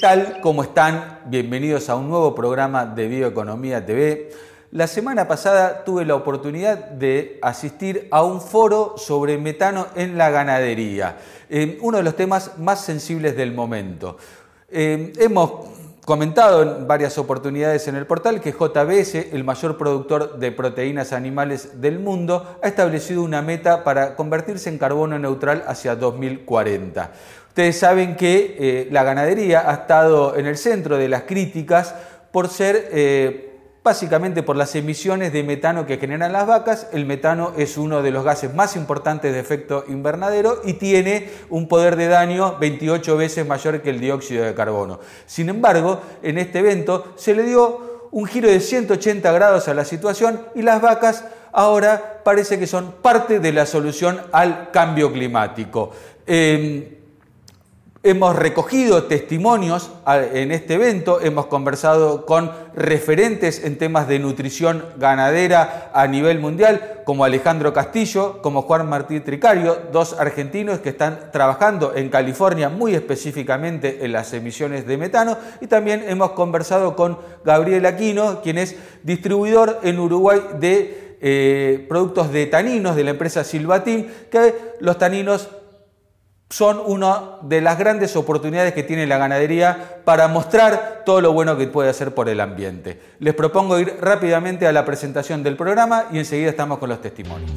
[0.00, 0.40] tal?
[0.40, 1.20] ¿Cómo están?
[1.26, 4.30] Bienvenidos a un nuevo programa de Bioeconomía TV.
[4.70, 10.30] La semana pasada tuve la oportunidad de asistir a un foro sobre metano en la
[10.30, 11.18] ganadería,
[11.50, 14.16] eh, uno de los temas más sensibles del momento.
[14.70, 15.68] Eh, hemos
[16.06, 21.80] comentado en varias oportunidades en el portal que JBS, el mayor productor de proteínas animales
[21.82, 27.12] del mundo, ha establecido una meta para convertirse en carbono neutral hacia 2040.
[27.50, 31.96] Ustedes saben que eh, la ganadería ha estado en el centro de las críticas
[32.30, 36.86] por ser, eh, básicamente por las emisiones de metano que generan las vacas.
[36.92, 41.66] El metano es uno de los gases más importantes de efecto invernadero y tiene un
[41.66, 45.00] poder de daño 28 veces mayor que el dióxido de carbono.
[45.26, 49.84] Sin embargo, en este evento se le dio un giro de 180 grados a la
[49.84, 55.90] situación y las vacas ahora parece que son parte de la solución al cambio climático.
[56.24, 56.99] Em,
[58.02, 65.90] Hemos recogido testimonios en este evento, hemos conversado con referentes en temas de nutrición ganadera
[65.92, 71.94] a nivel mundial, como Alejandro Castillo, como Juan Martí Tricario, dos argentinos que están trabajando
[71.94, 77.84] en California muy específicamente en las emisiones de metano, y también hemos conversado con Gabriel
[77.84, 84.10] Aquino, quien es distribuidor en Uruguay de eh, productos de taninos de la empresa Silvatín,
[84.30, 85.50] que los taninos
[86.50, 91.56] son una de las grandes oportunidades que tiene la ganadería para mostrar todo lo bueno
[91.56, 93.00] que puede hacer por el ambiente.
[93.20, 97.52] Les propongo ir rápidamente a la presentación del programa y enseguida estamos con los testimonios.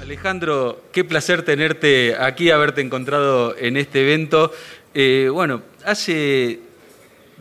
[0.00, 4.50] Alejandro, qué placer tenerte aquí, haberte encontrado en este evento.
[4.94, 6.58] Eh, bueno, hace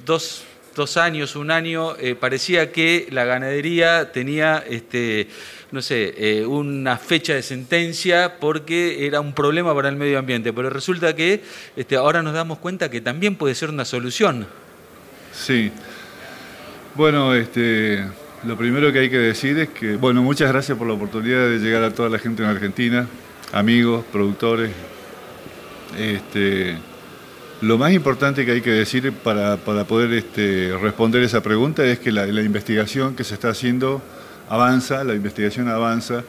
[0.06, 0.46] dos
[0.82, 5.28] dos años, un año, eh, parecía que la ganadería tenía, este,
[5.72, 10.52] no sé, eh, una fecha de sentencia porque era un problema para el medio ambiente,
[10.52, 11.44] pero resulta que
[11.76, 14.48] este, ahora nos damos cuenta que también puede ser una solución.
[15.32, 15.72] Sí.
[16.96, 18.04] Bueno, este,
[18.44, 21.60] lo primero que hay que decir es que, bueno, muchas gracias por la oportunidad de
[21.60, 23.08] llegar a toda la gente en Argentina,
[23.52, 24.72] amigos, productores.
[25.96, 26.76] Este,
[27.62, 32.12] lo más importante que hay que decir para, poder este, responder esa pregunta es que
[32.12, 34.02] la, investigación que se está haciendo
[34.50, 36.24] avanza, la investigación avanza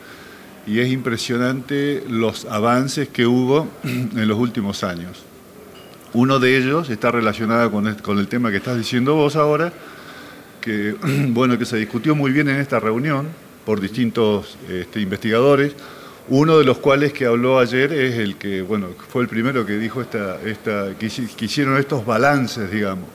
[0.66, 5.25] y es impresionante los avances que hubo en los últimos años.
[6.12, 9.72] Uno de ellos está relacionado con el, con el tema que estás diciendo vos ahora,
[10.60, 10.94] que,
[11.28, 13.28] bueno, que se discutió muy bien en esta reunión
[13.64, 15.75] por distintos este, investigadores
[16.28, 19.78] uno de los cuales que habló ayer es el que, bueno, fue el primero que
[19.78, 21.06] dijo esta, esta, que
[21.44, 23.09] hicieron estos balances, digamos.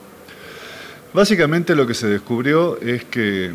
[1.12, 3.52] Básicamente lo que se descubrió es que,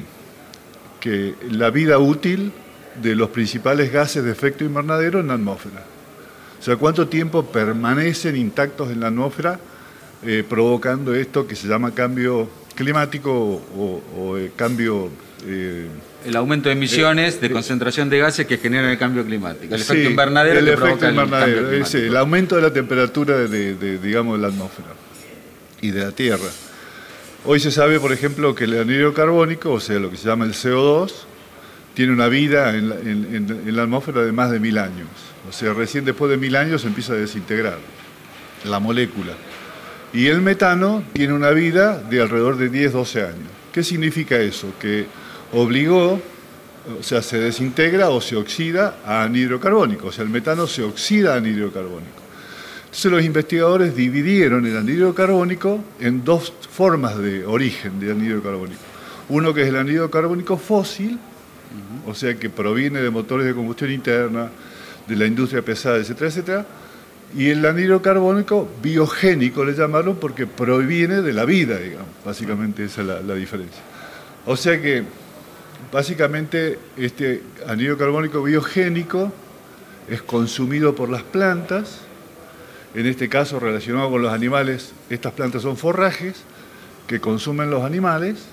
[1.00, 2.52] que la vida útil
[3.02, 5.86] de los principales gases de efecto invernadero en la atmósfera.
[6.60, 9.60] O sea, cuánto tiempo permanecen intactos en la atmósfera
[10.26, 15.10] eh, provocando esto que se llama cambio climático o, eh, cambio...
[15.46, 15.88] Eh,
[16.26, 19.74] el aumento de emisiones de concentración de gases que generan el cambio climático.
[19.74, 24.48] El efecto invernadero el efecto invernadero, el, aumento de la temperatura de, digamos, de la
[24.48, 24.90] atmósfera
[25.82, 26.50] y de la Tierra.
[27.46, 30.46] Hoy se sabe, por ejemplo, que el anhídrido carbónico, o sea, lo que se llama
[30.46, 31.12] el CO2,
[31.94, 35.10] tiene una vida en la, en la atmósfera de más de mil años.
[35.50, 37.78] O sea, recién después de mil años se empieza a desintegrar
[38.64, 39.34] la molécula.
[40.14, 43.50] Y el metano tiene una vida de alrededor de 10-12 años.
[43.74, 44.72] ¿Qué significa eso?
[44.80, 45.08] Que
[45.54, 46.20] obligó,
[47.00, 50.84] o sea, se desintegra o se oxida a anhídrido carbónico, o sea, el metano se
[50.84, 52.22] oxida a anhídrido carbónico.
[52.86, 58.82] Entonces los investigadores dividieron el anhídrido carbónico en dos formas de origen de anhídrido carbónico.
[59.30, 61.18] Uno que es el anhídrido carbónico fósil,
[62.06, 64.50] o sea, que proviene de motores de combustión interna,
[65.08, 66.66] de la industria pesada, etcétera, etcétera,
[67.36, 72.10] y el anhídrido carbónico biogénico le llamaron porque proviene de la vida, digamos.
[72.24, 73.82] Básicamente esa es la, la diferencia.
[74.46, 75.04] O sea que
[75.94, 79.32] Básicamente, este anhídrido carbónico biogénico
[80.10, 82.02] es consumido por las plantas,
[82.96, 86.44] en este caso relacionado con los animales, estas plantas son forrajes
[87.08, 88.44] que consumen los animales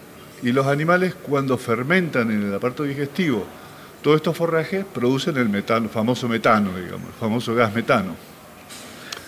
[0.42, 3.44] y los animales cuando fermentan en el aparato digestivo
[4.02, 8.16] todos estos forrajes producen el metano, famoso metano, digamos, el famoso gas metano.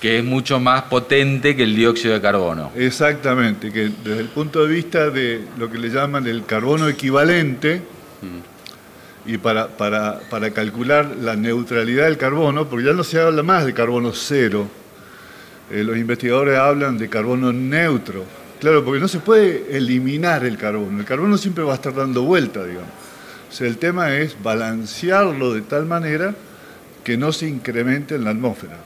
[0.00, 2.72] Que es mucho más potente que el dióxido de carbono.
[2.74, 7.82] Exactamente, que desde el punto de vista de lo que le llaman el carbono equivalente,
[9.24, 13.64] y para, para, para, calcular la neutralidad del carbono, porque ya no se habla más
[13.64, 14.68] de carbono cero,
[15.70, 18.24] eh, los investigadores hablan de carbono neutro.
[18.60, 22.22] Claro, porque no se puede eliminar el carbono, el carbono siempre va a estar dando
[22.22, 22.90] vuelta, digamos.
[23.50, 26.34] O sea, el tema es balancearlo de tal manera
[27.04, 28.78] que no se incremente en la atmósfera.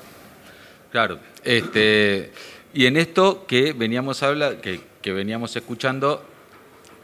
[0.90, 2.32] Claro, este,
[2.72, 6.24] y en esto que veníamos a hablar, que, que veníamos escuchando,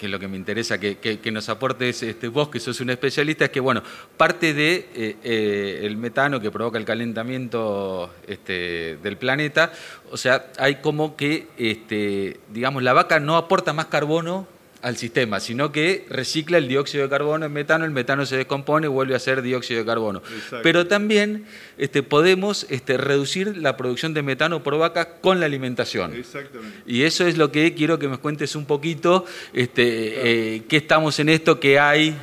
[0.03, 3.45] que es lo que me interesa que, nos aportes este, vos, que sos un especialista,
[3.45, 3.85] es que, bueno,
[4.17, 9.71] parte de eh, eh, el metano que provoca el calentamiento este, del planeta,
[10.11, 14.49] o sea, hay como que, este, digamos, la vaca no aporta más carbono
[14.82, 18.87] al sistema, sino que recicla el dióxido de carbono en metano, el metano se descompone
[18.87, 20.23] y vuelve a ser dióxido de carbono.
[20.62, 21.44] Pero también
[21.79, 26.14] este, podemos este, reducir la producción de metano por vaca con la alimentación.
[26.14, 26.79] Exactamente.
[26.84, 31.19] Y eso es lo que quiero que me cuentes un poquito, este, eh, qué estamos
[31.20, 32.17] en esto, qué hay.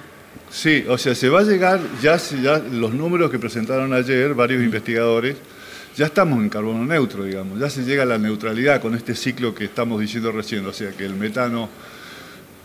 [0.51, 4.61] Sí, o sea, se va a llegar, ya, ya los números que presentaron ayer varios
[4.61, 5.37] investigadores,
[5.95, 9.53] ya estamos en carbono neutro, digamos, ya se llega a la neutralidad con este ciclo
[9.55, 11.69] que estamos diciendo recién, o sea, que el metano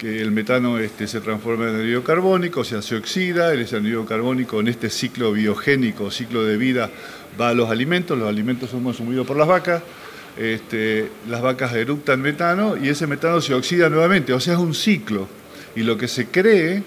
[0.04, 4.60] el metano este, se transforma en anhídrido carbónico, o sea, se oxida, el anhídrido carbónico
[4.60, 6.90] en este ciclo biogénico, ciclo de vida,
[7.40, 9.82] va a los alimentos, los alimentos son consumidos por las vacas,
[10.36, 14.74] este, las vacas eructan metano y ese metano se oxida nuevamente, o sea, es un
[14.74, 15.26] ciclo.
[15.74, 16.82] Y lo que se cree,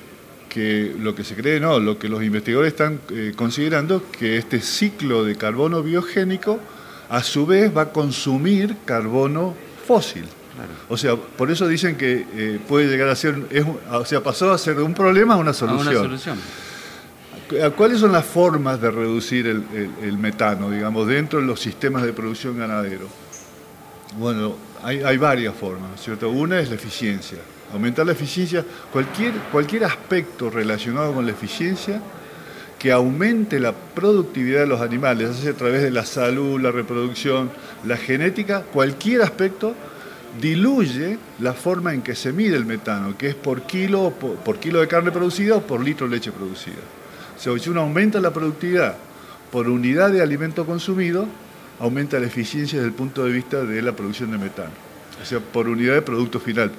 [0.47, 4.61] que lo que se cree no, lo que los investigadores están eh, considerando, que este
[4.61, 6.59] ciclo de carbono biogénico
[7.09, 9.55] a su vez va a consumir carbono
[9.85, 10.25] fósil.
[10.89, 13.35] O sea, por eso dicen que eh, puede llegar a ser,
[13.91, 15.87] o sea, pasó a ser un problema a una solución.
[15.87, 16.37] una solución.
[17.77, 22.57] ¿Cuáles son las formas de reducir el, metano, digamos, dentro de los sistemas de producción
[22.57, 23.07] ganadero?
[24.17, 26.29] Bueno, hay, varias formas, ¿cierto?
[26.29, 27.37] Una es la eficiencia.
[27.71, 32.01] Aumentar la eficiencia, cualquier, cualquier aspecto relacionado con la eficiencia
[32.77, 37.49] que aumente la productividad de los animales, a través de la salud, la reproducción,
[37.85, 39.73] la genética, cualquier aspecto
[40.39, 44.79] diluye la forma en que se mide el metano, que es por kilo, por, kilo
[44.79, 46.75] de carne producida o por litro de leche producida.
[47.35, 48.95] O sea, si uno aumenta la productividad
[49.51, 51.27] por unidad de alimento consumido,
[51.79, 54.71] aumenta la eficiencia desde el punto de vista de la producción de metano.
[55.21, 56.69] O sea, por unidad de producto final.
[56.69, 56.71] Eh,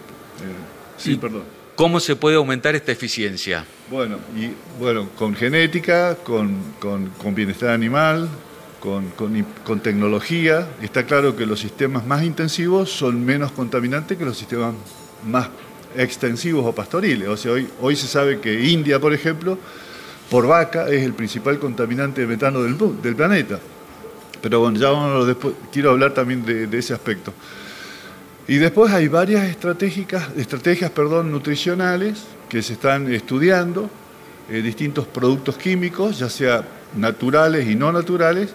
[0.97, 1.43] sí, perdón.
[1.75, 3.65] ¿Cómo se puede aumentar esta eficiencia?
[3.91, 4.51] Bueno, y,
[4.81, 8.29] bueno con genética, con, con bienestar animal,
[8.81, 9.11] con,
[9.65, 10.69] con, tecnología.
[10.83, 14.75] Está claro que los sistemas más intensivos son menos contaminantes que los sistemas
[15.27, 15.49] más
[15.97, 17.29] extensivos o pastoriles.
[17.29, 19.59] O sea, hoy, hoy se sabe que India, por ejemplo,
[20.31, 23.59] por vaca es el principal contaminante de metano del, del planeta.
[24.41, 27.33] Pero bueno, ya vamos después, quiero hablar también de, ese aspecto.
[28.47, 33.91] Y después hay varias estrategias, estrategias perdón, nutricionales que se están estudiando,
[34.51, 36.67] eh, distintos productos químicos, ya sea
[36.97, 38.51] naturales y no naturales,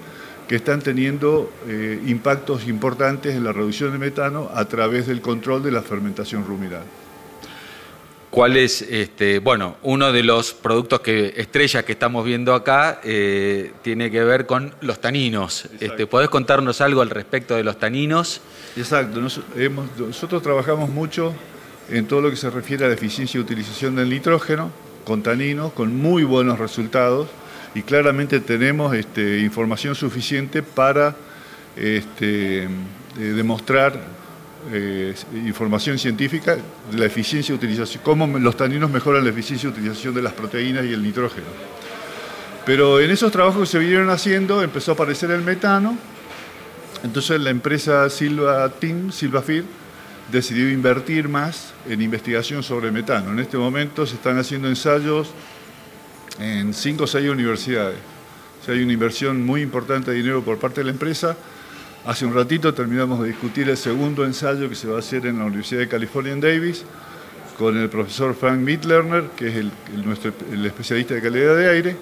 [0.54, 5.64] que están teniendo eh, impactos importantes en la reducción de metano a través del control
[5.64, 6.84] de la fermentación ruminal.
[8.30, 13.72] ¿Cuál es, este, bueno, uno de los productos que estrellas que estamos viendo acá eh,
[13.82, 15.70] tiene que ver con los taninos?
[15.80, 18.40] Este, ¿Podés contarnos algo al respecto de los taninos?
[18.78, 19.22] Exacto,
[19.98, 21.34] nosotros trabajamos mucho
[21.90, 24.70] en todo lo que se refiere a la eficiencia y utilización del nitrógeno
[25.04, 27.28] con taninos, con muy buenos resultados
[27.76, 31.16] y claramente tenemos este, información suficiente para
[31.76, 32.68] este, eh,
[33.18, 34.00] demostrar
[34.72, 39.76] eh, información científica de la eficiencia de utilización, cómo los taninos mejoran la eficiencia de
[39.78, 41.48] utilización de las proteínas y el nitrógeno.
[42.66, 45.98] Pero en esos trabajos que se vinieron haciendo empezó a aparecer el metano,
[47.04, 49.66] entonces la empresa Silva Team, Silvafir,
[50.32, 53.32] decidió invertir más en investigación sobre metano.
[53.32, 55.28] En este momento se están haciendo ensayos
[56.40, 57.98] en cinco o seis universidades.
[58.62, 61.36] O sea, hay una inversión muy importante de dinero por parte de la empresa.
[62.06, 65.40] Hace un ratito terminamos de discutir el segundo ensayo que se va a hacer en
[65.40, 66.86] la Universidad de California en Davis
[67.58, 69.72] con el profesor Frank Mittlerner, que es el,
[70.04, 71.96] nuestro, el especialista de calidad de aire.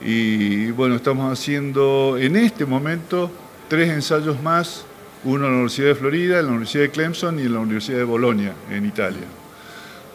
[0.00, 3.30] Y bueno, estamos haciendo en este momento
[3.68, 4.84] tres ensayos más,
[5.24, 7.98] uno en la Universidad de Florida, en la Universidad de Clemson y en la Universidad
[7.98, 9.26] de Bolonia, en Italia.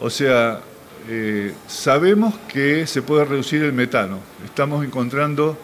[0.00, 0.60] O sea,
[1.08, 4.18] eh, sabemos que se puede reducir el metano.
[4.44, 5.56] Estamos encontrando,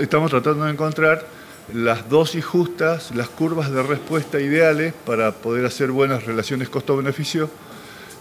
[0.00, 1.26] estamos tratando de encontrar
[1.74, 7.50] las dosis justas, las curvas de respuesta ideales para poder hacer buenas relaciones costo-beneficio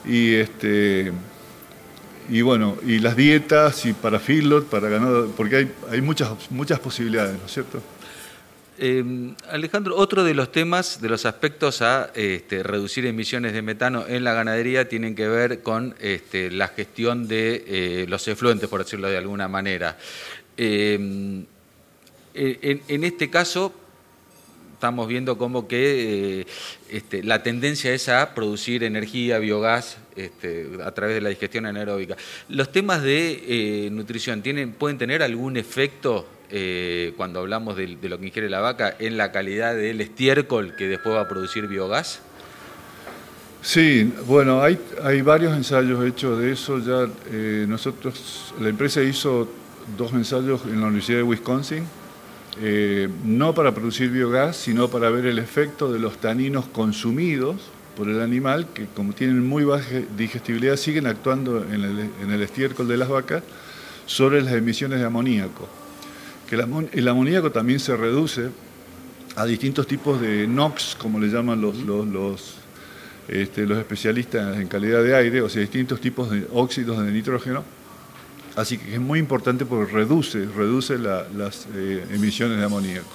[0.06, 1.12] y este
[2.30, 6.80] y bueno, y las dietas y para feedlot, para ganado, porque hay, hay muchas, muchas
[6.80, 7.82] posibilidades, ¿no es cierto?
[8.84, 14.08] Em, Alejandro, otro de los temas, de los aspectos a este, reducir emisiones de metano
[14.08, 18.84] en la ganadería tienen que ver con este, la gestión de eh, los efluentes, por
[18.84, 20.00] decirlo de alguna manera.
[20.58, 21.46] Em,
[22.34, 23.72] en, este caso,
[24.74, 26.48] estamos viendo como que eh,
[26.90, 30.00] este, la tendencia es a producir energía, biogás,
[30.84, 32.18] a través de la digestión anaeróbica.
[32.50, 36.28] ¿Los temas de nutrición tienen, pueden tener algún efecto
[37.15, 41.15] cuando hablamos de, lo que ingiere la vaca en la calidad del estiércol que después
[41.15, 42.22] va a producir biogás?
[43.62, 44.77] Sí, bueno, hay,
[45.22, 46.79] varios ensayos hechos de eso.
[46.79, 47.08] Ya
[47.67, 49.48] nosotros, la empresa hizo
[49.98, 51.86] dos ensayos en la Universidad de Wisconsin,
[52.60, 57.58] eh, no para producir biogás, sino para ver el efecto de los taninos consumidos
[57.96, 62.98] por el animal, que como tienen muy baja digestibilidad, siguen actuando en el, estiércol de
[62.98, 63.43] las vacas
[64.05, 65.67] sobre las emisiones de amoníaco.
[66.51, 68.50] El, amoníaco también se reduce
[69.36, 72.55] a distintos tipos de NOx, como le llaman los, los,
[73.27, 77.63] este, los especialistas en calidad de aire, o sea, distintos tipos de óxidos de nitrógeno,
[78.55, 83.08] Así que es muy importante porque reduce, reduce las eh, emisiones de amoníaco.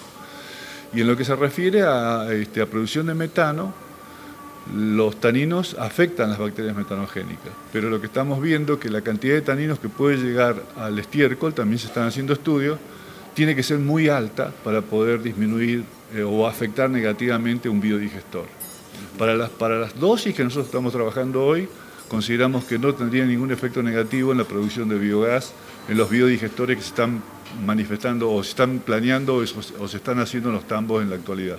[0.95, 3.75] Y en lo que se refiere a, este, a producción de metano,
[4.75, 9.35] los taninos afectan las bacterias metanogénicas, pero lo que estamos viendo es que la cantidad
[9.35, 12.79] de taninos que puede llegar al estiércol, también se están haciendo estudios,
[13.37, 18.47] tiene que ser muy alta para poder disminuir eh, o afectar negativamente un biodigestor.
[19.19, 21.69] Para las, para las dosis que nosotros estamos trabajando hoy,
[22.09, 25.53] consideramos que no tendría ningún efecto negativo en la producción de biogás,
[25.87, 27.23] en los biodigestores que se están
[27.63, 31.59] manifestando o se están planeando o se están haciendo en los tambos en la actualidad.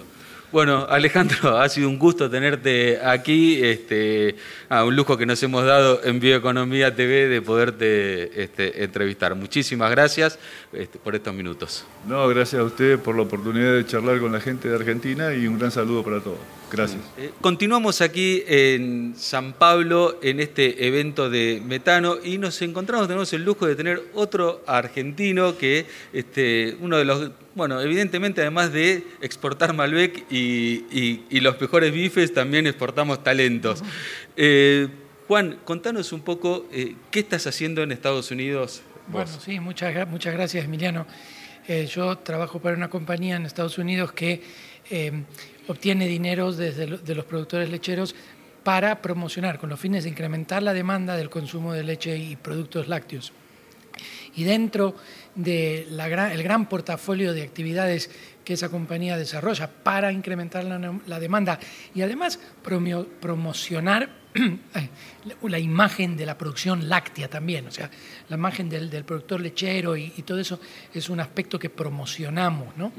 [0.50, 4.38] Bueno, Alejandro, ha sido un gusto tenerte aquí, este,
[4.70, 9.36] ah, un lujo que nos hemos dado en Bioeconomía TV de poderte este, entrevistar.
[9.36, 10.39] Muchísimas gracias
[10.72, 11.86] este, por estos minutos.
[12.08, 15.48] No, gracias a usted por la oportunidad de charlar con la gente de Argentina y
[15.48, 16.39] un gran saludo para todos.
[16.71, 17.01] Gracias.
[17.17, 23.31] Eh, continuamos aquí en San Pablo en este evento de metano y nos encontramos, tenemos
[23.33, 29.03] el lujo de tener otro argentino que este, uno de los bueno, evidentemente además de
[29.19, 33.83] exportar Malbec y, los mejores bifes, también exportamos talentos.
[34.36, 34.88] Eh,
[35.27, 38.83] Juan, contanos un poco eh, qué estás haciendo en Estados Unidos.
[39.07, 41.07] Bueno, sí, muchas, muchas gracias, Emiliano.
[41.67, 44.41] Eh, yo trabajo para una compañía en Estados Unidos que
[45.67, 48.15] obtiene dinero desde de los productores lecheros
[48.63, 52.89] para promocionar, con los fines de incrementar la demanda del consumo de leche y productos
[52.89, 53.32] lácteos.
[54.36, 54.94] Y dentro
[55.36, 58.10] del el gran portafolio de actividades
[58.44, 61.60] que esa compañía desarrolla para incrementar la, demanda
[61.96, 62.39] y además
[63.22, 64.10] promocionar
[65.44, 67.89] la imagen de la producción láctea también, o sea,
[68.29, 70.60] la imagen del, productor lechero y, todo eso
[70.94, 72.75] es un aspecto que promocionamos.
[72.77, 72.91] ¿no?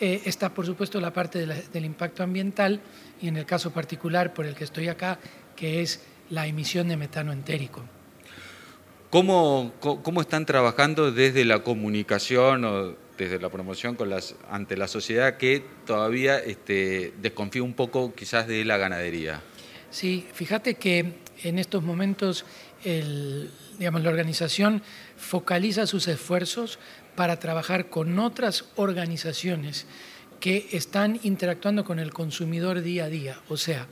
[0.00, 2.80] Eh, está, por supuesto, la parte del impacto ambiental
[3.20, 5.18] y en el caso particular por el que estoy acá,
[5.54, 7.82] que es la emisión de metano entérico.
[9.10, 14.88] ¿Cómo, ¿Cómo, están trabajando desde la comunicación o desde la promoción con las, ante la
[14.88, 19.40] sociedad que todavía este, desconfía un poco quizás de la ganadería?
[19.90, 22.44] Sí, fíjate que en estos momentos
[23.78, 24.82] digamos, la organización
[25.16, 26.78] focaliza sus esfuerzos
[27.14, 29.86] para trabajar con otras organizaciones
[30.40, 33.86] que están interactuando con el consumidor día a día, o sea,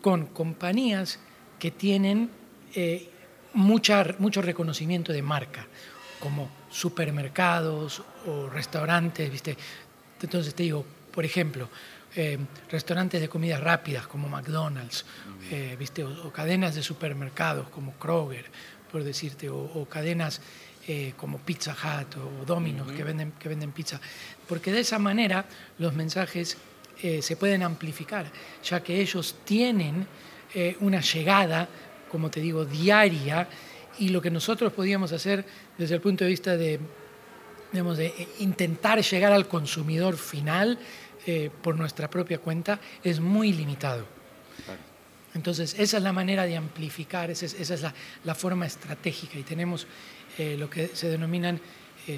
[0.00, 1.20] con compañías
[1.58, 2.30] que tienen
[2.74, 3.08] eh,
[3.52, 5.66] mucho reconocimiento de marca,
[6.18, 9.56] como supermercados o restaurantes, ¿viste?
[10.22, 11.68] Entonces te digo, por ejemplo,
[12.16, 12.38] eh,
[12.70, 15.04] restaurantes de comidas rápidas como McDonald's,
[15.50, 16.04] eh, ¿viste?
[16.04, 18.46] O, cadenas de supermercados como Kroger,
[18.90, 20.40] por decirte, o, cadenas
[20.88, 24.00] eh, como Pizza Hut o Domino's que, venden, que venden pizza.
[24.48, 25.44] Porque de esa manera
[25.78, 26.56] los mensajes
[27.00, 28.26] se pueden amplificar,
[28.62, 30.06] ya que ellos tienen
[30.80, 31.66] una llegada
[32.10, 33.48] como te digo, diaria,
[33.98, 35.44] y lo que nosotros podíamos hacer
[35.78, 36.80] desde el punto de vista de,
[37.72, 40.78] de intentar llegar al consumidor final
[41.26, 44.06] eh, por nuestra propia cuenta es muy limitado.
[45.34, 47.84] Entonces, esa es la manera de amplificar, esa es,
[48.24, 49.86] la, forma estratégica y tenemos
[50.38, 51.60] eh, lo que se denominan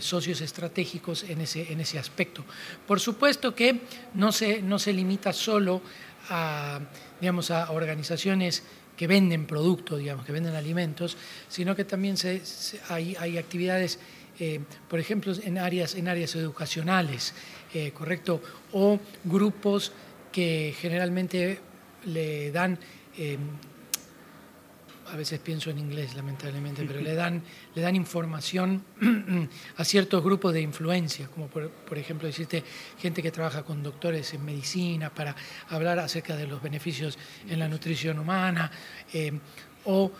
[0.00, 2.44] socios estratégicos en ese, en ese aspecto.
[2.86, 3.80] Por supuesto que
[4.14, 5.82] no se, no se limita solo
[6.30, 6.80] a,
[7.20, 8.62] digamos, a organizaciones
[8.96, 11.16] que venden productos, digamos, que venden alimentos,
[11.48, 12.42] sino que también se,
[12.88, 13.98] hay, hay, actividades,
[14.38, 17.34] eh, por ejemplo, en áreas, en áreas educacionales,
[17.74, 18.42] eh, ¿correcto?
[18.72, 19.92] O grupos
[20.30, 21.58] que generalmente
[22.04, 22.78] le dan
[23.16, 23.38] eh,
[25.12, 27.42] a veces pienso en inglés lamentablemente, pero le dan,
[27.74, 28.82] le dan información
[29.76, 32.64] a ciertos grupos de influencia, como por, ejemplo decirte
[32.98, 35.36] gente que trabaja con doctores en medicina para
[35.68, 38.70] hablar acerca de los beneficios en la nutrición humana,
[39.12, 39.32] eh,
[39.84, 40.10] o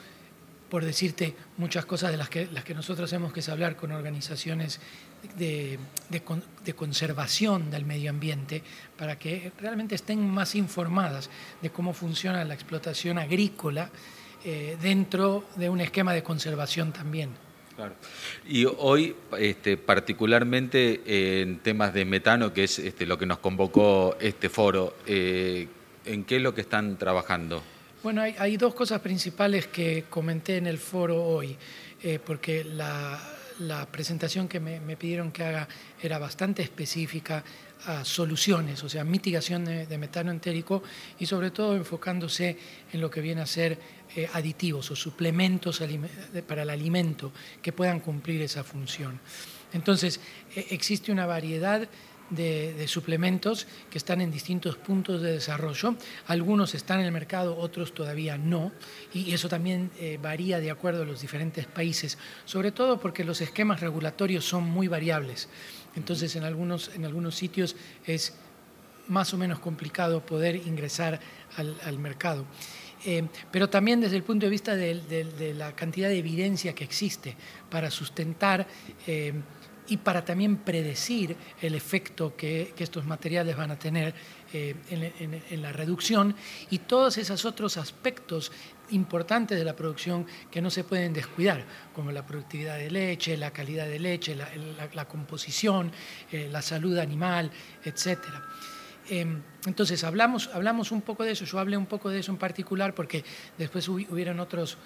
[0.69, 3.93] por decirte muchas cosas de las que, las que nosotros hacemos, que es hablar con
[3.93, 4.79] organizaciones
[5.37, 5.79] de,
[6.75, 8.63] conservación del medio ambiente
[8.97, 13.91] para que realmente estén más informadas de cómo funciona la explotación agrícola
[14.45, 17.31] eh, dentro de un esquema de conservación también.
[17.77, 17.95] Claro.
[18.47, 24.17] Y hoy, este, particularmente en temas de metano, que es este, lo que nos convocó
[24.21, 25.69] este foro, eh,
[26.05, 27.63] ¿en qué es lo que están trabajando?
[28.03, 31.57] Bueno, hay, dos cosas principales que comenté en el foro hoy,
[32.03, 33.19] eh, porque la,
[33.91, 35.69] presentación que me, pidieron que haga
[36.01, 37.45] era bastante específica
[37.87, 40.83] a soluciones, o sea, mitigación de, metano entérico
[41.19, 42.57] y sobre todo enfocándose
[42.93, 43.79] en lo que viene a ser
[44.15, 45.83] eh, aditivos o suplementos
[46.47, 49.19] para el alimento que puedan cumplir esa función.
[49.73, 50.21] Entonces,
[50.55, 51.89] e, existe una variedad
[52.35, 55.97] de, suplementos que están en distintos puntos de desarrollo.
[56.27, 58.73] Algunos están en el mercado, otros todavía no.
[59.13, 63.41] Y eso también eh, varía de acuerdo a los diferentes países, sobre todo porque los
[63.41, 65.49] esquemas regulatorios son muy variables.
[65.95, 68.35] Entonces, en algunos, en algunos sitios es
[69.09, 71.21] más o menos complicado poder ingresar
[71.57, 72.47] al, mercado.
[73.05, 77.37] Eh, pero también desde el punto de vista de, la cantidad de evidencia que existe
[77.69, 78.67] para sustentar
[79.07, 79.35] eh,
[79.89, 84.15] y para también predecir el efecto que, estos materiales van a tener
[84.53, 86.35] eh, en, la reducción
[86.71, 88.51] y todos esos otros aspectos
[88.91, 93.51] importantes de la producción que no se pueden descuidar, como la productividad de leche, la
[93.51, 95.91] calidad de leche, la, composición,
[96.31, 97.51] eh, la salud animal,
[97.85, 98.19] etc.
[99.09, 102.39] Em, entonces, hablamos, hablamos un poco de eso, yo hablé un poco de eso en
[102.39, 103.25] particular porque
[103.59, 104.77] después hubieron otros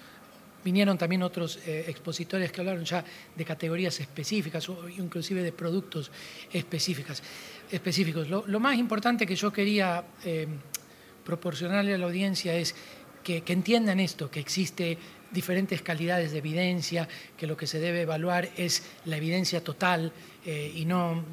[0.63, 3.03] Vinieron también otros eh, expositores que hablaron ya
[3.35, 6.11] de categorías específicas o inclusive de productos
[6.51, 7.21] específicas,
[7.71, 8.27] específicos.
[8.27, 10.47] Lo, más importante que yo quería eh,
[11.23, 12.75] proporcionarle a la audiencia es
[13.23, 14.97] que, entiendan esto, que existe
[15.31, 20.13] diferentes calidades de evidencia, que lo que se debe evaluar es la evidencia total
[20.45, 21.23] eh, y no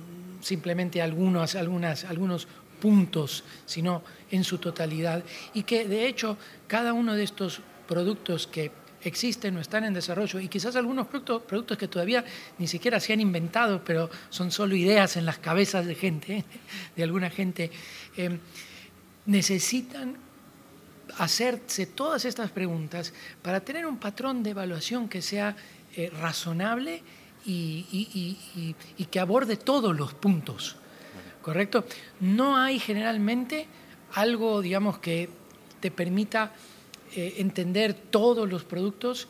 [0.41, 2.49] simplemente algunos, algunas, algunos
[2.81, 5.23] puntos, sino en su totalidad,
[5.55, 8.73] y que de hecho cada uno de estos productos que
[9.05, 12.25] existen o están en desarrollo y quizás algunos productos, productos que todavía
[12.59, 16.45] ni siquiera se han inventado, pero son solo ideas en las cabezas de gente,
[16.97, 17.71] de alguna gente,
[18.17, 18.39] eh,
[19.27, 20.17] necesitan
[21.19, 23.13] hacerse todas estas preguntas
[23.43, 25.55] para tener un patrón de evaluación que sea
[25.95, 27.03] eh, razonable
[27.47, 30.77] y, y que aborde todos los puntos.
[31.43, 31.85] ¿Correcto?
[32.21, 33.67] No hay generalmente
[34.15, 35.29] algo, digamos, que
[35.79, 36.53] te permita
[37.15, 39.29] eh, entender todos los productos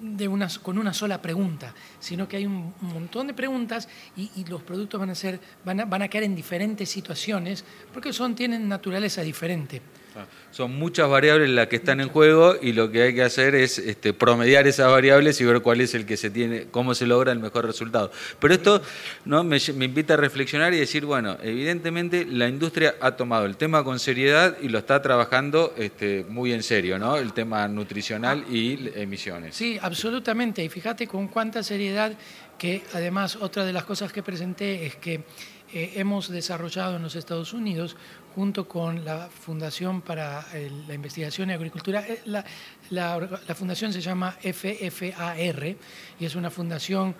[0.00, 5.00] de con una sola pregunta, sino que hay un, montón de preguntas y, los productos
[5.00, 9.22] van a, ser, van, a, van a caer en diferentes situaciones porque son, tienen naturaleza
[9.22, 9.82] diferente.
[10.16, 13.54] Ah, son muchas variables las que están en juego y lo que hay que hacer
[13.54, 17.06] es este, promediar esas variables y ver cuál es el que se tiene, cómo se
[17.06, 18.10] logra el mejor resultado.
[18.40, 18.82] Pero esto
[19.24, 19.44] ¿no?
[19.44, 23.98] me, invita a reflexionar y decir, bueno, evidentemente la industria ha tomado el tema con
[23.98, 27.16] seriedad y lo está trabajando este, muy en serio, ¿no?
[27.16, 29.54] El tema nutricional y emisiones.
[29.54, 30.64] Sí, absolutamente.
[30.64, 32.12] Y fíjate con cuánta seriedad
[32.58, 35.24] que además otra de las cosas que presenté es que
[35.72, 37.96] eh, hemos desarrollado en los Estados Unidos,
[38.34, 40.44] junto con la Fundación para
[40.86, 45.76] la Investigación y Agricultura, eh, la, fundación se llama FFAR
[46.18, 47.14] y es una fundación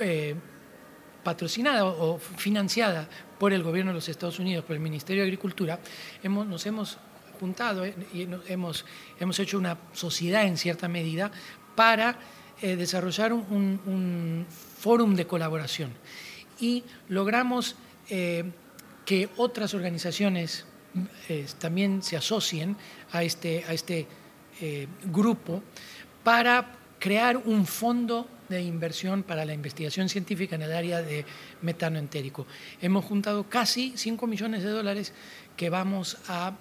[0.00, 0.34] eh,
[1.22, 5.80] patrocinada o financiada por el gobierno de los Estados Unidos, por el Ministerio de Agricultura.
[6.22, 6.98] Hemos, nos hemos
[7.40, 8.84] juntado y hemos,
[9.18, 11.30] hemos hecho una sociedad en cierta medida
[11.74, 12.18] para
[12.60, 15.92] desarrollar un, un, un fórum de colaboración
[16.60, 17.76] y logramos
[18.08, 18.44] eh,
[19.06, 20.64] que otras organizaciones
[21.28, 22.76] eh, también se asocien
[23.12, 24.06] a este, a este
[24.60, 25.62] eh, grupo
[26.22, 31.24] para crear un fondo de inversión para la investigación científica en el área de
[31.62, 32.46] metano entérico.
[32.80, 35.12] Hemos juntado casi 5 millones de dólares
[35.56, 36.54] que vamos a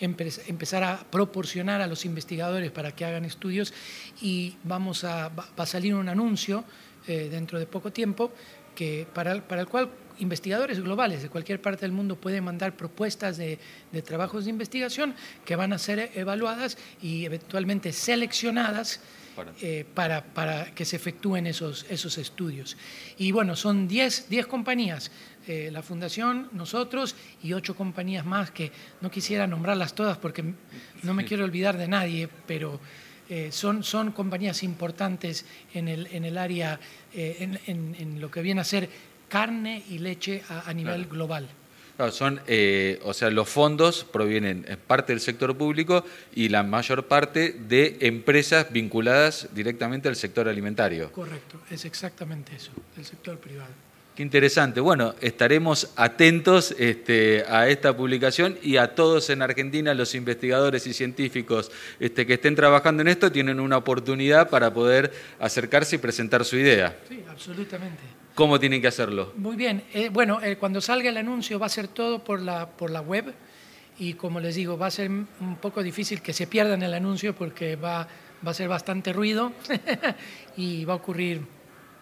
[0.00, 3.72] empezar a proporcionar a los investigadores para que hagan estudios
[4.20, 6.64] y vamos a, va a salir un anuncio
[7.06, 8.32] dentro de poco tiempo
[8.74, 13.36] que para, para el cual investigadores globales de cualquier parte del mundo pueden mandar propuestas
[13.36, 13.58] de,
[14.04, 19.00] trabajos de investigación que van a ser evaluadas y eventualmente seleccionadas
[19.62, 22.76] eh, para, para, que se efectúen esos, esos estudios.
[23.16, 25.10] Y bueno, son 10, compañías,
[25.46, 30.44] eh, la Fundación, nosotros y ocho compañías más que no quisiera nombrarlas todas porque
[31.02, 32.80] no me quiero olvidar de nadie, pero...
[33.32, 36.80] Eh, son, son compañías importantes en el, en el área,
[37.14, 38.90] en, en, en, lo que viene a ser
[39.30, 41.48] carne y leche a, nivel global.
[42.10, 47.06] son, eh, o sea, los fondos provienen en parte del sector público y la mayor
[47.06, 51.10] parte de empresas vinculadas directamente al sector alimentario.
[51.12, 53.70] Correcto, es exactamente eso, del sector privado.
[54.16, 54.80] Qué interesante.
[54.80, 60.92] Bueno, estaremos atentos este, a esta publicación y a todos en Argentina, los investigadores y
[60.92, 66.44] científicos este, que estén trabajando en esto, tienen una oportunidad para poder acercarse y presentar
[66.44, 66.98] su idea.
[67.08, 68.19] Sí, absolutamente.
[68.40, 69.34] ¿Cómo tienen que hacerlo?
[69.36, 69.82] Muy bien.
[69.92, 73.02] Eh, bueno, eh, cuando salga el anuncio va a ser todo por la, por la
[73.02, 73.34] web
[73.98, 77.34] y como les digo, va a ser un poco difícil que se pierdan el anuncio
[77.34, 78.08] porque va,
[78.46, 79.52] va a ser bastante ruido
[80.56, 81.42] y va a ocurrir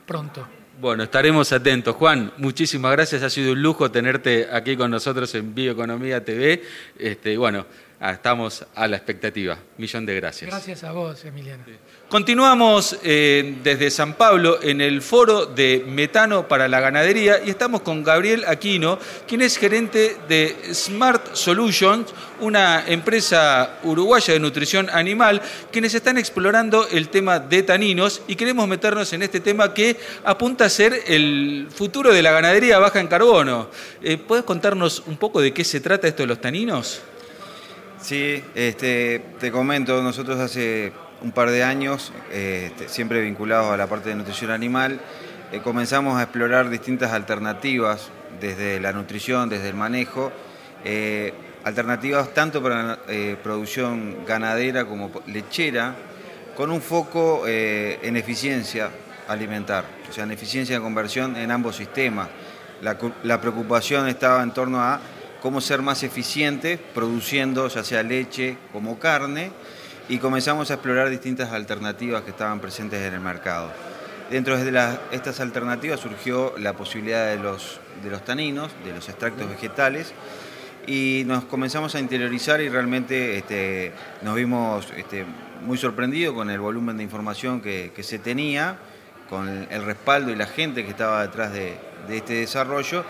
[0.07, 0.47] pronto.
[0.81, 1.97] Bueno, estaremos atentos.
[1.97, 3.25] Juan, muchísimas gracias.
[3.25, 6.63] Ha sido un lujo tenerte aquí con nosotros en Bioeconomía TV.
[6.97, 7.67] Este, bueno,
[8.01, 9.59] estamos a la expectativa.
[9.77, 10.51] Millón de gracias.
[10.51, 11.65] Gracias a vos, Emiliano.
[12.09, 17.83] Continuamos eh, desde San Pablo en el foro de metano para la ganadería y estamos
[17.83, 25.43] con Gabriel Aquino, quien es gerente de Smart Solutions, una empresa uruguaya de nutrición animal,
[25.71, 30.65] quienes están explorando el tema de taninos y queremos meternos en este tema que apunta
[30.65, 33.69] a ser el futuro de la ganadería baja en carbono.
[34.03, 37.03] Eh, ¿Puedes contarnos un poco de qué se trata esto de los taninos?
[38.01, 43.89] Sí, este, te comento, nosotros hace un par de años, este, siempre vinculados a la
[43.89, 45.01] parte de nutrición animal,
[45.51, 50.31] eh, comenzamos a explorar distintas alternativas desde la nutrición, desde el manejo,
[50.85, 51.35] eh,
[51.65, 55.97] alternativas tanto para eh, producción ganadera como lechera,
[56.57, 58.91] con un foco en eficiencia
[59.29, 62.29] alimentar, o sea, en eficiencia de conversión en ambos sistemas.
[62.83, 65.01] la preocupación estaba en torno a
[65.43, 69.51] cómo ser más eficientes produciendo ya sea leche como carne
[70.09, 73.71] y comenzamos a explorar distintas alternativas que estaban presentes en el mercado.
[74.31, 77.81] Dentro de estas alternativas surgió la posibilidad de los,
[78.25, 80.13] taninos, de los extractos vegetales,
[80.87, 85.27] y nos comenzamos a interiorizar y realmente este, nos vimos este,
[85.63, 88.79] muy sorprendidos con el volumen de información que, se tenía,
[89.29, 91.77] con el, respaldo y la gente que estaba detrás de,
[92.09, 93.05] de este desarrollo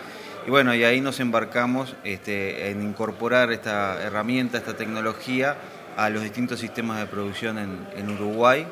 [0.49, 5.59] y bueno, y ahí nos embarcamos este, en incorporar esta herramienta, esta tecnología
[5.95, 8.67] a los distintos sistemas de producción en, Uruguay.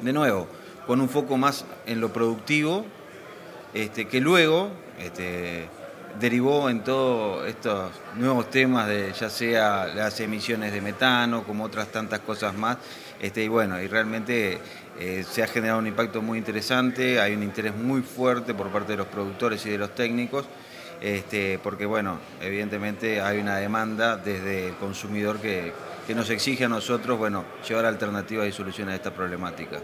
[0.00, 0.46] De nuevo,
[0.86, 2.86] con un foco más en lo productivo,
[3.74, 4.70] este, que luego
[5.00, 5.68] este,
[6.20, 11.88] derivó en todos estos nuevos temas de ya sea las emisiones de metano, como otras
[11.88, 12.76] tantas cosas más.
[13.20, 14.60] Y bueno, y realmente
[15.00, 18.92] eh, se ha generado un impacto muy interesante, hay un interés muy fuerte por parte
[18.92, 20.46] de los productores y de los técnicos
[21.00, 25.72] este, porque bueno, evidentemente hay una demanda desde el consumidor que,
[26.14, 29.80] nos exige a nosotros bueno, llevar alternativas y soluciones a esta problemática.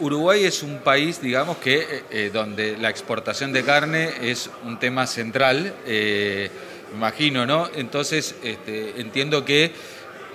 [0.00, 4.78] Uruguay es un país, digamos, que eh, eh, donde la exportación de carne es un
[4.78, 6.48] tema central, eh,
[6.94, 7.68] imagino, ¿no?
[7.74, 9.72] Entonces, este, entiendo que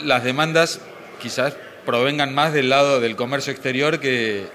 [0.02, 0.82] las demandas
[1.22, 4.46] quizás provengan más del lado del comercio exterior que,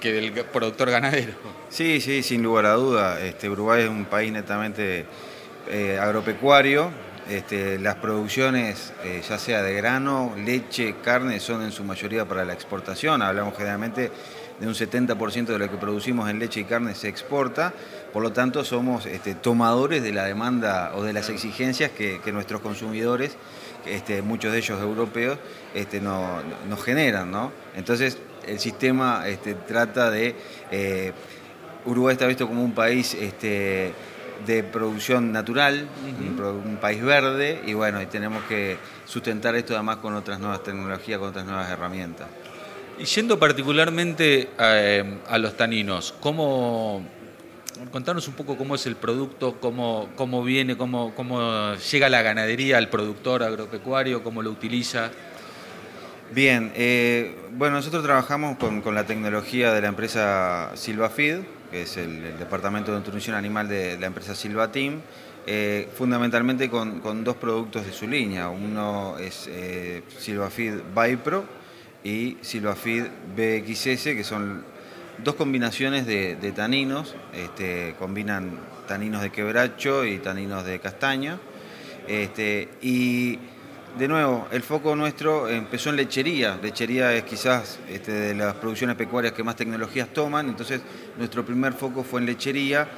[0.00, 1.34] que del productor ganadero.
[1.68, 3.20] Sí, sí, sin lugar a duda.
[3.20, 5.04] Este, Uruguay es un país netamente
[5.68, 6.90] eh, agropecuario.
[7.28, 12.44] Este, las producciones, eh, ya sea de grano, leche, carne, son en su mayoría para
[12.44, 13.20] la exportación.
[13.20, 14.12] Hablamos generalmente
[14.60, 17.74] de un 70% de lo que producimos en leche y carne se exporta.
[18.12, 22.60] Por lo tanto, somos este, tomadores de la demanda o de las exigencias que, nuestros
[22.60, 23.36] consumidores,
[23.86, 25.36] este, muchos de ellos europeos,
[25.74, 27.32] este, nos generan.
[27.32, 27.50] ¿no?
[27.74, 29.24] Entonces, el sistema
[29.66, 30.36] trata de...
[30.70, 31.12] Eh,
[31.86, 33.92] Uruguay está visto como un país este,
[34.44, 35.88] de producción natural,
[36.38, 41.18] un, país verde, y bueno, y tenemos que sustentar esto además con otras nuevas tecnologías,
[41.18, 42.28] con otras nuevas herramientas.
[42.98, 47.04] Y yendo particularmente eh, a, los taninos, ¿cómo,
[47.90, 52.78] contanos un poco cómo es el producto, cómo, cómo viene, cómo, cómo llega la ganadería
[52.78, 55.10] al productor agropecuario, cómo lo utiliza.
[56.32, 62.38] Bien, eh, bueno, nosotros trabajamos con, la tecnología de la empresa Silvafeed, que es el,
[62.38, 65.00] departamento de nutrición animal de, la empresa Silva Team,
[65.46, 68.48] eh, fundamentalmente con, dos productos de su línea.
[68.48, 71.44] Uno es eh, Silvafeed Bipro
[72.02, 74.64] y Silvafeed BXS, que son
[75.22, 81.38] dos combinaciones de, taninos, este, combinan taninos de quebracho y taninos de castaña.
[82.08, 83.38] Este, y
[83.98, 86.58] de nuevo, el foco nuestro empezó en lechería.
[86.62, 90.82] Lechería es quizás este, de las producciones pecuarias que más tecnologías toman, entonces
[91.16, 92.88] nuestro primer foco fue en lechería,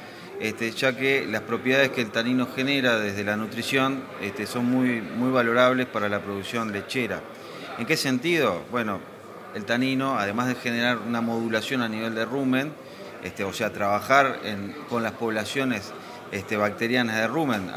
[0.41, 5.01] este, ya que las propiedades que el tanino genera desde la nutrición este, son muy,
[5.01, 7.21] muy valorables para la producción lechera.
[7.77, 8.63] ¿En qué sentido?
[8.69, 8.99] Bueno,
[9.55, 12.73] el tanino, además de generar una modulación a nivel de rumen,
[13.45, 14.39] o sea, trabajar
[14.89, 15.93] con las poblaciones
[16.31, 17.69] este, bacterianas de rumen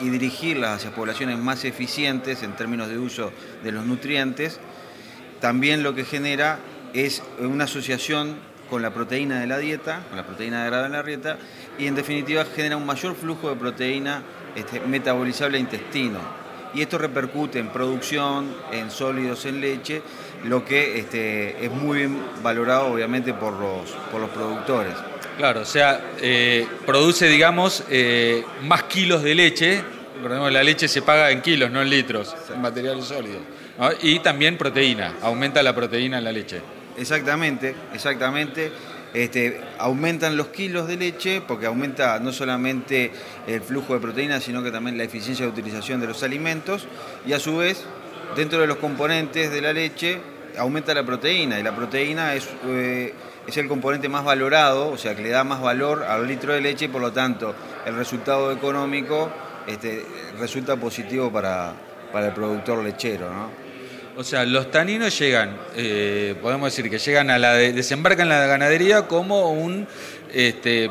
[0.00, 3.32] y dirigirlas hacia poblaciones más eficientes en términos de uso
[3.62, 4.60] de los nutrientes,
[5.40, 6.58] también lo que genera
[6.92, 8.36] es una asociación
[8.70, 11.38] con la proteína de la dieta, con la proteína de grado en la dieta,
[11.78, 14.22] y en definitiva genera un mayor flujo de proteína
[14.54, 16.18] este, metabolizable a intestino.
[16.74, 20.02] Y esto repercute en producción, en sólidos, en leche,
[20.44, 24.94] lo que este, es muy bien valorado obviamente por los, por los productores.
[25.36, 29.82] Claro, o sea, eh, produce, digamos, eh, más kilos de leche.
[30.16, 33.42] Recordemos la leche se paga en kilos, no en litros, en materiales sólidos.
[34.00, 36.62] Y también proteína, aumenta la proteína en la leche.
[36.96, 38.72] Exactamente, exactamente.
[39.12, 43.10] Este, aumentan los kilos de leche porque aumenta no solamente
[43.46, 46.86] el flujo de proteína, sino que también la eficiencia de utilización de los alimentos
[47.26, 47.84] y a su vez,
[48.36, 50.18] dentro de los componentes de la leche,
[50.58, 53.14] aumenta la proteína y la proteína es, eh,
[53.46, 56.60] es el componente más valorado, o sea, que le da más valor al litro de
[56.60, 57.54] leche y por lo tanto
[57.84, 59.30] el resultado económico
[59.66, 60.04] este,
[60.38, 61.74] resulta positivo para,
[62.12, 63.30] para el productor lechero.
[63.32, 63.50] ¿no?
[64.16, 68.46] O sea, los taninos llegan, eh, podemos decir que llegan a la desembarcan en la
[68.46, 69.86] ganadería como un
[70.32, 70.90] este,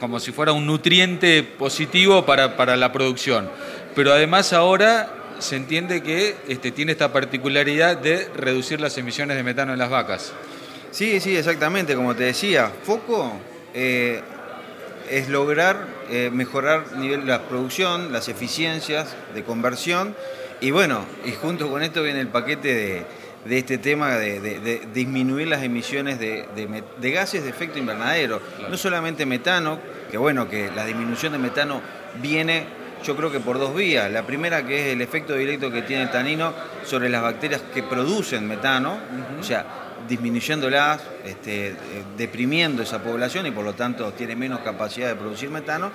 [0.00, 3.48] como si fuera un nutriente positivo para, la producción.
[3.94, 9.42] Pero además ahora se entiende que este, tiene esta particularidad de reducir las emisiones de
[9.42, 10.32] metano en las vacas.
[10.96, 13.30] Sí, sí, exactamente, como te decía, foco
[13.74, 14.22] eh,
[15.10, 20.16] es lograr eh, mejorar nivel, la producción, las eficiencias de conversión
[20.62, 23.04] y bueno, y junto con esto viene el paquete
[23.44, 26.46] de, este tema de, disminuir las emisiones de,
[27.12, 28.40] gases de efecto invernadero.
[28.70, 29.78] No solamente metano,
[30.10, 31.82] que bueno, que la disminución de metano
[32.22, 32.64] viene
[33.04, 34.10] yo creo que por dos vías.
[34.10, 36.54] La primera que es el efecto directo que tiene el tanino
[36.86, 38.98] sobre las bacterias que producen metano,
[39.38, 41.74] o sea, disminuyéndolas, este,
[42.16, 45.90] deprimiendo esa población y por lo tanto tiene menos capacidad de producir metano.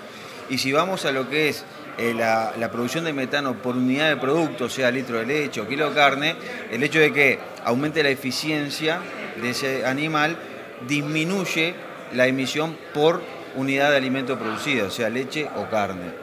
[0.50, 1.64] Y si vamos a lo que es
[1.98, 5.90] eh, la, producción de metano por unidad de producto, sea litro de leche o kilo
[5.90, 6.36] de carne,
[6.72, 9.00] el hecho de que aumente la eficiencia
[9.42, 10.38] de ese animal
[10.88, 11.76] disminuye
[12.14, 13.22] la emisión por
[13.56, 16.21] unidad de alimento producido, sea leche o carne.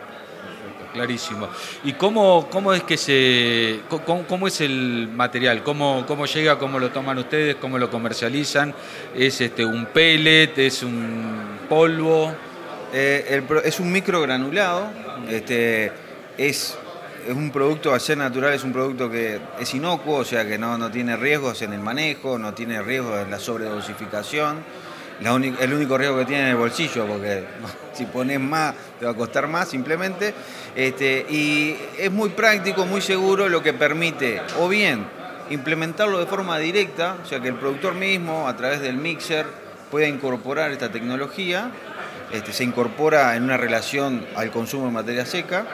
[0.93, 1.49] Clarísimo.
[1.85, 5.63] ¿Y cómo, cómo es que se, cómo, es el material?
[5.63, 6.59] ¿Cómo, ¿Cómo llega?
[6.59, 7.57] ¿Cómo lo toman ustedes?
[7.57, 8.75] ¿Cómo lo comercializan?
[9.15, 10.57] ¿Es este un pellet?
[10.59, 12.35] ¿Es un polvo?
[12.93, 14.91] Eh, es un microgranulado,
[15.29, 15.93] este,
[16.39, 16.75] es,
[17.27, 20.57] es un producto a ser natural, es un producto que es inocuo, o sea que
[20.57, 24.65] no, no tiene riesgos en el manejo, no tiene riesgos en la sobredosificación.
[25.21, 27.45] El único riesgo que tiene en el bolsillo, porque
[27.95, 30.35] si pones más te va a costar más simplemente.
[30.75, 35.07] Este, y es muy práctico, muy seguro, lo que permite o bien
[35.51, 39.47] implementarlo de forma directa, o sea que el productor mismo a través del mixer
[39.91, 41.73] pueda incorporar esta tecnología
[42.33, 45.65] este, se incorpora en una relación al consumo de materia seca.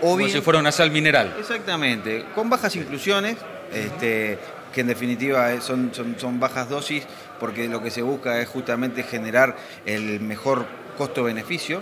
[0.00, 1.34] O Como si fuera una sal mineral.
[1.38, 3.36] Exactamente, con bajas inclusiones,
[3.72, 4.38] este,
[4.72, 7.04] que en definitiva son, son, bajas dosis,
[7.38, 11.80] porque lo que se busca es justamente generar el mejor costo-beneficio.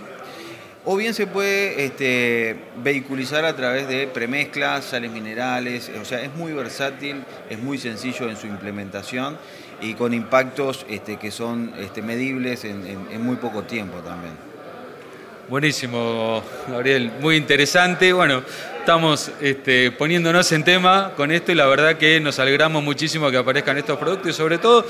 [0.89, 6.33] O bien se puede este, vehiculizar a través de premezclas, sales minerales, o sea, es
[6.33, 9.37] muy versátil, es muy sencillo en su implementación
[9.81, 14.33] y con impactos este, que son este, medibles en, muy poco tiempo también.
[15.49, 18.13] Buenísimo, Gabriel, muy interesante.
[18.13, 18.43] Bueno,
[18.79, 23.37] estamos este, poniéndonos en tema con esto y la verdad que nos alegramos muchísimo que
[23.37, 24.85] aparezcan estos productos y sobre todo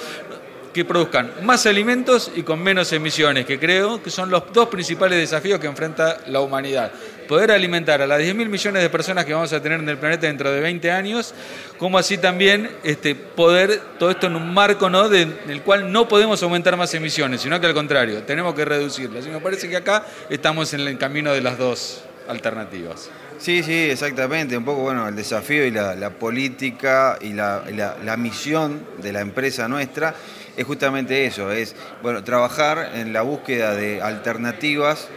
[0.77, 5.17] que produzcan más alimentos y con menos emisiones, que creo que son los dos principales
[5.17, 6.91] desafíos que enfrenta la humanidad.
[7.27, 10.27] Poder alimentar a las 10.000 millones de personas que vamos a tener en el planeta
[10.27, 11.33] dentro de 20 años,
[11.79, 15.11] como así también este, poder todo esto en un marco ¿no?
[15.11, 19.25] en el cual no podemos aumentar más emisiones, sino que al contrario, tenemos que reducirlas.
[19.25, 23.09] Y me parece que acá estamos en el camino de las dos alternativas.
[23.39, 24.57] Sí, sí, exactamente.
[24.57, 27.63] Un poco, bueno, el desafío y la, política y la,
[28.03, 30.15] la, misión de la empresa nuestra
[30.57, 35.07] es justamente eso, es bueno, trabajar en la búsqueda de alternativas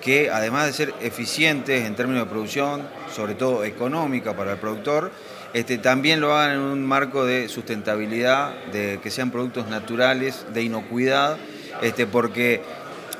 [0.00, 2.82] que además de ser eficientes en términos de producción,
[3.14, 5.10] sobre todo económica para el productor,
[5.52, 10.62] este, también lo hagan en un marco de sustentabilidad, de que sean productos naturales, de
[10.62, 11.36] inocuidad,
[11.82, 12.62] este, porque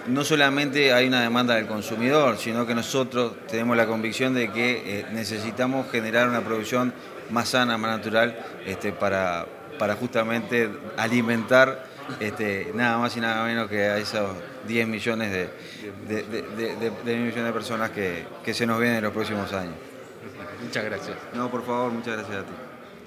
[0.07, 5.01] no solamente hay una demanda del consumidor, sino que nosotros tenemos la convicción de que
[5.01, 6.95] eh, necesitamos generar una producción
[7.31, 9.47] más sana, más natural, este, para,
[9.81, 11.87] para justamente alimentar
[12.21, 14.31] este, nada más y nada menos que a esos
[14.69, 15.49] 10 millones de,
[17.03, 19.73] millones de personas que, que se nos vienen en los próximos años.
[20.63, 21.17] Muchas gracias.
[21.33, 22.53] No, por favor, muchas gracias a ti.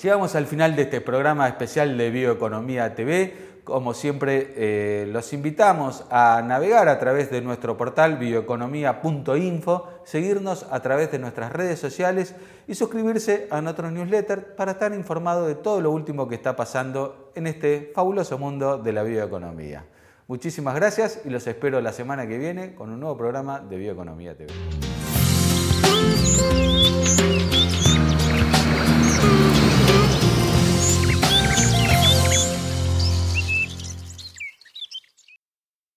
[0.02, 6.04] Llegamos al final de este programa especial de Bioeconomía TV como siempre, eh, los invitamos
[6.10, 12.36] a navegar a través de nuestro portal bioeconomía.info, seguirnos a través de nuestras redes sociales
[12.68, 17.32] y suscribirse a nuestro newsletter para estar informado de todo lo último que está pasando
[17.36, 19.86] en este fabuloso mundo de la bioeconomía.
[20.28, 24.36] Muchísimas gracias y los espero la semana que viene con un nuevo programa de Bioeconomía
[24.36, 24.52] TV.